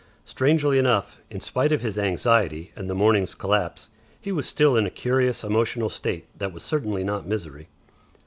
Strangely 0.25 0.79
enough, 0.79 1.19
in 1.29 1.39
spite 1.39 1.71
of 1.71 1.83
his 1.83 1.99
anxiety 1.99 2.71
and 2.75 2.89
the 2.89 2.95
morning's 2.95 3.35
collapse, 3.35 3.91
he 4.19 4.31
was 4.31 4.47
still 4.47 4.75
in 4.75 4.87
a 4.87 4.89
curious 4.89 5.43
emotional 5.43 5.89
state 5.89 6.25
that 6.39 6.51
was 6.51 6.63
certainly 6.63 7.03
not 7.03 7.27
misery. 7.27 7.67